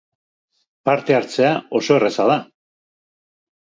[0.91, 1.53] Parte hartzea
[1.83, 2.43] oso erraza da!